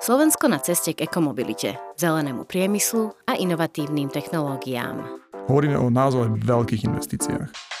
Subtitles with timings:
[0.00, 5.02] Slovensko na ceste k ekomobilite, zelenému priemyslu a inovatívnym technológiám.
[5.50, 7.75] Hovoríme o naozaj veľkých investíciách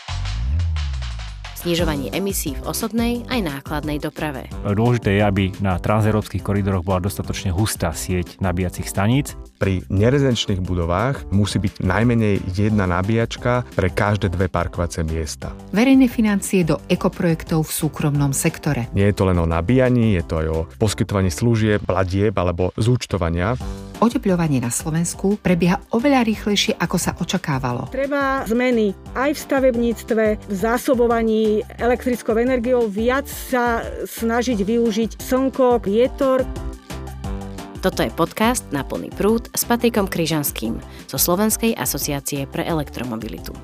[1.66, 4.46] znižovanie emisí v osobnej aj nákladnej doprave.
[4.62, 9.34] Dôležité je, aby na transeurópskych koridoroch bola dostatočne hustá sieť nabíjacích staníc.
[9.58, 15.50] Pri nerezidenčných budovách musí byť najmenej jedna nabíjačka pre každé dve parkovacie miesta.
[15.74, 18.86] Verejné financie do ekoprojektov v súkromnom sektore.
[18.94, 23.58] Nie je to len o nabíjaní, je to aj o poskytovaní služieb, platieb alebo zúčtovania.
[23.96, 27.88] Oteplovanie na Slovensku prebieha oveľa rýchlejšie, ako sa očakávalo.
[27.88, 36.44] Treba zmeny aj v stavebníctve, v zásobovaní elektrickou energiou, viac sa snažiť využiť slnko, vietor.
[37.80, 40.76] Toto je podcast na plný prúd s Patrikom Kryžanským
[41.08, 43.56] zo Slovenskej asociácie pre elektromobilitu.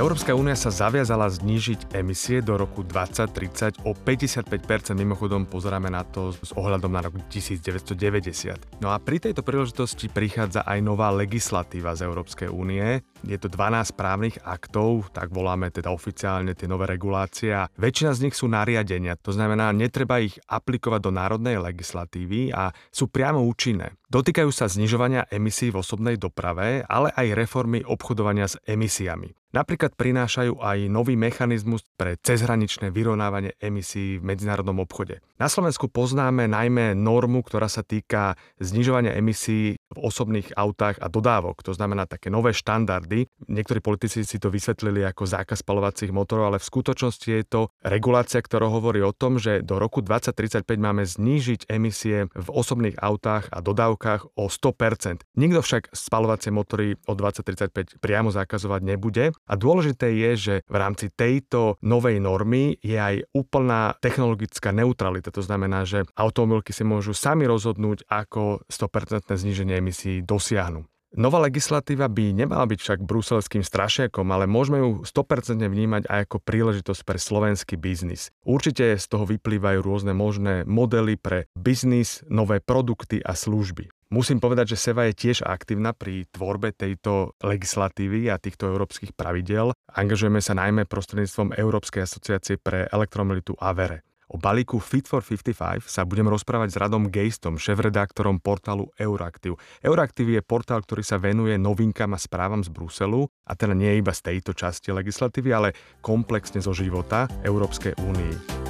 [0.00, 4.96] Európska únia sa zaviazala znížiť emisie do roku 2030 o 55%.
[4.96, 8.80] Mimochodom pozeráme na to s ohľadom na rok 1990.
[8.80, 13.04] No a pri tejto príležitosti prichádza aj nová legislatíva z Európskej únie.
[13.28, 18.24] Je to 12 právnych aktov, tak voláme teda oficiálne tie nové regulácie a väčšina z
[18.24, 19.20] nich sú nariadenia.
[19.20, 23.99] To znamená, netreba ich aplikovať do národnej legislatívy a sú priamo účinné.
[24.10, 29.30] Dotýkajú sa znižovania emisí v osobnej doprave, ale aj reformy obchodovania s emisiami.
[29.54, 35.22] Napríklad prinášajú aj nový mechanizmus pre cezhraničné vyrovnávanie emisí v medzinárodnom obchode.
[35.38, 41.66] Na Slovensku poznáme najmä normu, ktorá sa týka znižovania emisí v osobných autách a dodávok.
[41.66, 43.26] To znamená také nové štandardy.
[43.50, 48.38] Niektorí politici si to vysvetlili ako zákaz spalovacích motorov, ale v skutočnosti je to regulácia,
[48.38, 53.58] ktorá hovorí o tom, že do roku 2035 máme znížiť emisie v osobných autách a
[53.58, 55.26] dodávkach o 100%.
[55.34, 61.10] Nikto však spalovacie motory o 2035 priamo zakazovať nebude, a dôležité je, že v rámci
[61.10, 65.34] tejto novej normy je aj úplná technologická neutralita.
[65.34, 70.84] To znamená, že automobilky si môžu sami rozhodnúť, ako 100% zníženie emisí dosiahnu.
[71.10, 76.38] Nová legislatíva by nemala byť však bruselským strašiakom, ale môžeme ju 100% vnímať aj ako
[76.38, 78.30] príležitosť pre slovenský biznis.
[78.46, 83.90] Určite z toho vyplývajú rôzne možné modely pre biznis, nové produkty a služby.
[84.14, 89.74] Musím povedať, že Seva je tiež aktívna pri tvorbe tejto legislatívy a týchto európskych pravidel.
[89.90, 94.06] Angažujeme sa najmä prostredníctvom Európskej asociácie pre elektromobilitu AVERE.
[94.30, 99.58] O balíku Fit for 55 sa budem rozprávať s Radom Gejstom, šéf-redaktorom portálu Euraktiv.
[99.82, 104.14] Euraktiv je portál, ktorý sa venuje novinkám a správam z Bruselu, a teda nie iba
[104.14, 108.60] z tejto časti legislatívy, ale komplexne zo života Európskej únii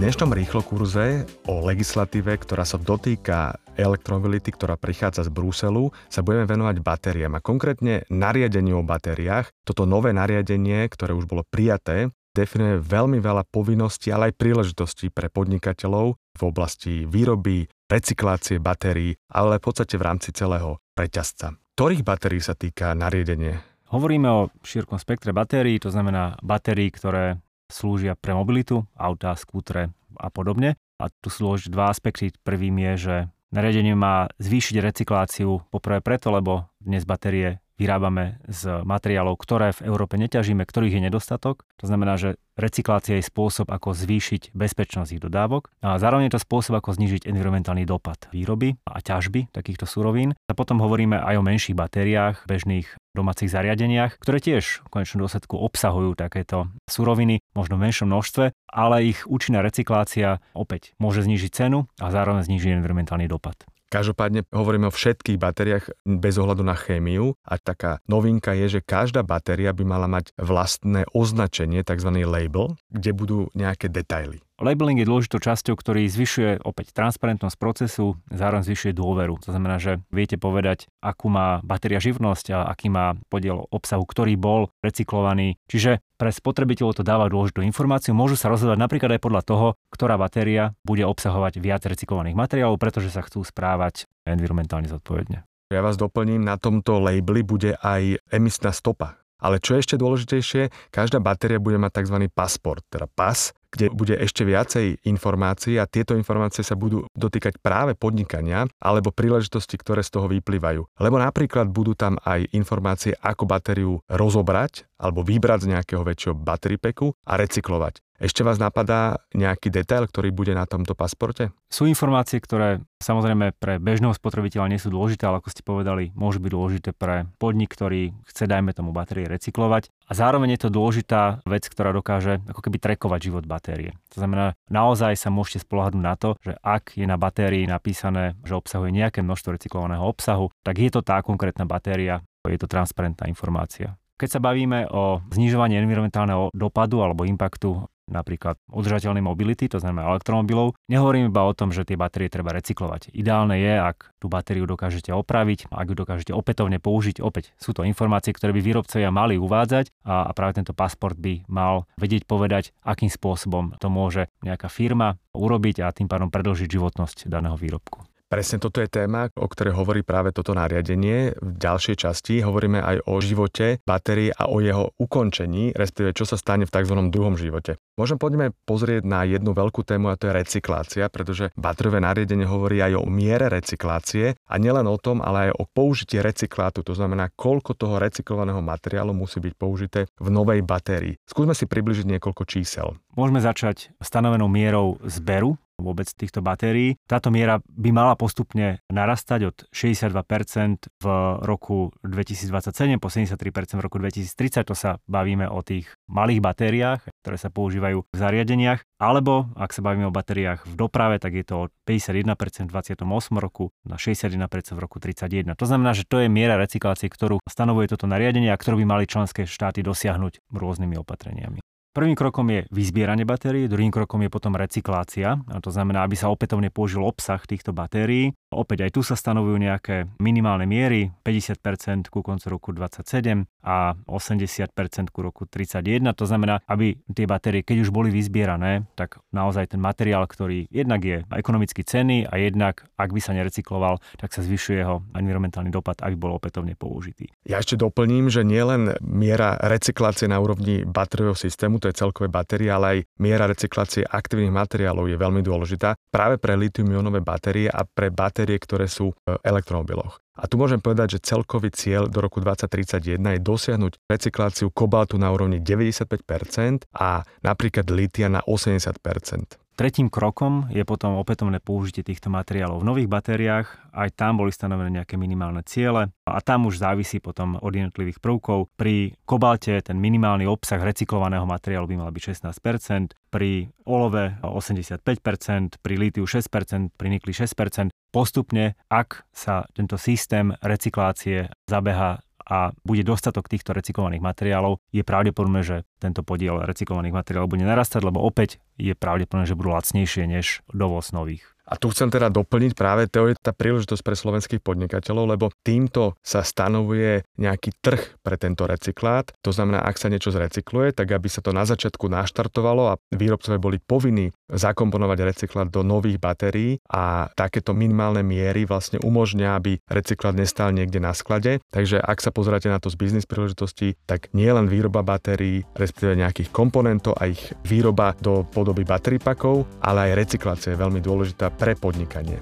[0.00, 6.48] dnešnom rýchlo kurze o legislatíve, ktorá sa dotýka elektromobility, ktorá prichádza z Bruselu, sa budeme
[6.48, 9.52] venovať batériám a konkrétne nariadeniu o batériách.
[9.60, 12.08] Toto nové nariadenie, ktoré už bolo prijaté,
[12.40, 19.60] definuje veľmi veľa povinností, ale aj príležitostí pre podnikateľov v oblasti výroby, recyklácie batérií, ale
[19.60, 21.60] v podstate v rámci celého reťazca.
[21.76, 23.60] Ktorých batérií sa týka nariadenie?
[23.90, 30.28] Hovoríme o širkom spektre batérií, to znamená batérií, ktoré slúžia pre mobilitu, auta, skútre a
[30.30, 30.78] podobne.
[31.00, 32.30] A tu sú dôležité dva aspekty.
[32.44, 33.16] Prvým je, že
[33.50, 40.20] nariadenie má zvýšiť recykláciu poprvé preto, lebo dnes batérie vyrábame z materiálov, ktoré v Európe
[40.20, 41.64] neťažíme, ktorých je nedostatok.
[41.80, 46.44] To znamená, že recyklácia je spôsob, ako zvýšiť bezpečnosť ich dodávok a zároveň je to
[46.44, 50.36] spôsob, ako znižiť environmentálny dopad výroby a ťažby takýchto surovín.
[50.44, 52.84] A potom hovoríme aj o menších batériách, bežných
[53.16, 59.08] domácich zariadeniach, ktoré tiež v konečnom dôsledku obsahujú takéto suroviny, možno v menšom množstve, ale
[59.08, 63.56] ich účinná recyklácia opäť môže znížiť cenu a zároveň znížiť environmentálny dopad.
[63.90, 69.26] Každopádne hovoríme o všetkých batériách bez ohľadu na chémiu a taká novinka je, že každá
[69.26, 72.22] batéria by mala mať vlastné označenie, tzv.
[72.22, 74.38] label, kde budú nejaké detaily.
[74.60, 79.40] Labeling je dôležitou časťou, ktorý zvyšuje opäť transparentnosť procesu, zároveň zvyšuje dôveru.
[79.48, 84.36] To znamená, že viete povedať, akú má batéria živnosť a aký má podiel obsahu, ktorý
[84.36, 85.56] bol recyklovaný.
[85.64, 88.12] Čiže pre spotrebiteľov to dáva dôležitú informáciu.
[88.12, 89.66] Môžu sa rozhodovať napríklad aj podľa toho,
[89.96, 95.48] ktorá batéria bude obsahovať viac recyklovaných materiálov, pretože sa chcú správať environmentálne zodpovedne.
[95.72, 99.16] Ja vás doplním, na tomto labeli bude aj emisná stopa.
[99.40, 102.28] Ale čo je ešte dôležitejšie, každá batéria bude mať tzv.
[102.28, 107.94] pasport, teda pas, kde bude ešte viacej informácií a tieto informácie sa budú dotýkať práve
[107.94, 110.82] podnikania alebo príležitosti, ktoré z toho vyplývajú.
[110.98, 117.14] Lebo napríklad budú tam aj informácie, ako batériu rozobrať alebo vybrať z nejakého väčšieho bateripeku
[117.24, 118.04] a recyklovať.
[118.20, 121.56] Ešte vás napadá nejaký detail, ktorý bude na tomto pasporte?
[121.72, 126.36] Sú informácie, ktoré samozrejme pre bežného spotrebiteľa nie sú dôležité, ale ako ste povedali, môžu
[126.44, 131.46] byť dôležité pre podnik, ktorý chce, dajme tomu, batérie recyklovať a zároveň je to dôležitá
[131.46, 133.94] vec, ktorá dokáže ako keby trekovať život batérie.
[134.10, 138.58] To znamená, naozaj sa môžete spolahnuť na to, že ak je na batérii napísané, že
[138.58, 143.94] obsahuje nejaké množstvo recyklovaného obsahu, tak je to tá konkrétna batéria, je to transparentná informácia.
[144.18, 150.76] Keď sa bavíme o znižovaní environmentálneho dopadu alebo impaktu napríklad udržateľnej mobility, to znamená elektromobilov.
[150.90, 153.14] Nehovorím iba o tom, že tie batérie treba recyklovať.
[153.14, 157.22] Ideálne je, ak tú batériu dokážete opraviť, ak ju dokážete opätovne použiť.
[157.22, 161.46] Opäť sú to informácie, ktoré by výrobcovia mali uvádzať a, a práve tento pasport by
[161.46, 167.30] mal vedieť povedať, akým spôsobom to môže nejaká firma urobiť a tým pádom predlžiť životnosť
[167.30, 168.09] daného výrobku.
[168.30, 171.34] Presne toto je téma, o ktorej hovorí práve toto nariadenie.
[171.34, 176.38] V ďalšej časti hovoríme aj o živote batérie a o jeho ukončení, respektíve čo sa
[176.38, 176.94] stane v tzv.
[177.10, 177.82] druhom živote.
[177.98, 182.78] Môžem poďme pozrieť na jednu veľkú tému a to je recyklácia, pretože batériové nariadenie hovorí
[182.78, 187.34] aj o miere recyklácie a nielen o tom, ale aj o použití recyklátu, to znamená,
[187.34, 191.18] koľko toho recyklovaného materiálu musí byť použité v novej batérii.
[191.26, 192.94] Skúsme si približiť niekoľko čísel.
[193.18, 196.96] Môžeme začať stanovenou mierou zberu vôbec týchto batérií.
[197.08, 201.06] Táto miera by mala postupne narastať od 62% v
[201.44, 204.68] roku 2027 po 73% v roku 2030.
[204.68, 208.84] To sa bavíme o tých malých batériách, ktoré sa používajú v zariadeniach.
[209.00, 213.04] Alebo ak sa bavíme o batériách v doprave, tak je to od 51% v 28
[213.40, 214.36] roku na 61%
[214.76, 215.56] v roku 31.
[215.56, 219.04] To znamená, že to je miera recyklácie, ktorú stanovuje toto nariadenie a ktorú by mali
[219.08, 221.64] členské štáty dosiahnuť rôznymi opatreniami.
[221.90, 226.30] Prvým krokom je vyzbieranie batérií, druhým krokom je potom recyklácia, a to znamená, aby sa
[226.30, 228.30] opätovne použil obsah týchto batérií.
[228.50, 235.14] Opäť aj tu sa stanovujú nejaké minimálne miery, 50% ku koncu roku 27 a 80%
[235.14, 236.10] ku roku 31.
[236.18, 240.98] To znamená, aby tie batérie, keď už boli vyzbierané, tak naozaj ten materiál, ktorý jednak
[241.06, 246.02] je ekonomicky cenný a jednak, ak by sa nerecykloval, tak sa zvyšuje jeho environmentálny dopad,
[246.02, 247.30] aby bol opätovne použitý.
[247.46, 252.66] Ja ešte doplním, že nielen miera recyklácie na úrovni batériového systému, to je celkové batérie,
[252.66, 258.10] ale aj miera recyklácie aktívnych materiálov je veľmi dôležitá práve pre litium-ionové batérie a pre
[258.10, 260.20] batérie, ktoré sú v elektromobiloch.
[260.40, 265.28] A tu môžem povedať, že celkový cieľ do roku 2031 je dosiahnuť recykláciu kobaltu na
[265.28, 269.60] úrovni 95% a napríklad litia na 80%.
[269.80, 273.96] Tretím krokom je potom opätovné použitie týchto materiálov v nových batériách.
[273.96, 278.68] Aj tam boli stanovené nejaké minimálne ciele a tam už závisí potom od jednotlivých prvkov.
[278.76, 285.94] Pri kobalte ten minimálny obsah recyklovaného materiálu by mal byť 16%, pri olove 85%, pri
[285.96, 287.88] lítiu 6%, pri nikli 6%.
[288.12, 295.62] Postupne, ak sa tento systém recyklácie zabeha a bude dostatok týchto recyklovaných materiálov, je pravdepodobné,
[295.62, 300.66] že tento podiel recyklovaných materiálov bude narastať, lebo opäť je pravdepodobné, že budú lacnejšie než
[300.74, 301.46] dovoz nových.
[301.70, 306.18] A tu chcem teda doplniť práve to je tá príležitosť pre slovenských podnikateľov, lebo týmto
[306.18, 309.30] sa stanovuje nejaký trh pre tento recyklát.
[309.46, 313.62] To znamená, ak sa niečo zrecykluje, tak aby sa to na začiatku naštartovalo a výrobcovia
[313.62, 320.34] boli povinní zakomponovať recyklát do nových batérií a takéto minimálne miery vlastne umožňa, aby recyklát
[320.34, 321.62] nestal niekde na sklade.
[321.70, 326.18] Takže ak sa pozeráte na to z biznis príležitosti, tak nie len výroba batérií, respektíve
[326.18, 331.59] nejakých komponentov a ich výroba do podoby batérií pakov, ale aj recyklácia je veľmi dôležitá
[331.60, 332.40] pre podnikanie.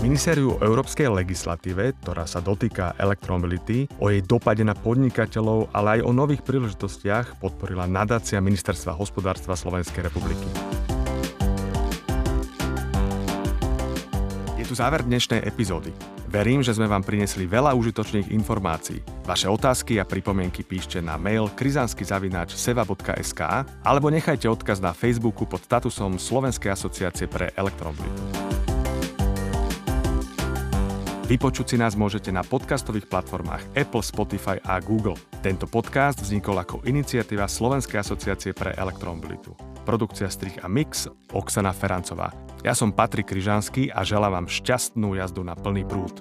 [0.00, 6.08] Ministériu o európskej legislatíve, ktorá sa dotýka elektromobility, o jej dopade na podnikateľov, ale aj
[6.08, 10.48] o nových príležitostiach podporila nadácia Ministerstva hospodárstva Slovenskej republiky.
[14.80, 15.92] Záver dnešnej epizódy.
[16.32, 19.04] Verím, že sme vám prinesli veľa užitočných informácií.
[19.28, 23.40] Vaše otázky a pripomienky píšte na mail krizanskyzavináč.seva.sk
[23.84, 28.24] alebo nechajte odkaz na Facebooku pod statusom Slovenskej asociácie pre elektromobilitu.
[31.28, 35.20] Vypočuť si nás môžete na podcastových platformách Apple, Spotify a Google.
[35.44, 39.52] Tento podcast vznikol ako iniciatíva Slovenskej asociácie pre elektromobilitu.
[39.90, 42.30] Produkcia strich a mix Oksana Ferancová.
[42.62, 46.14] Ja som Patrik Kryžanský a želám vám šťastnú jazdu na plný prúd.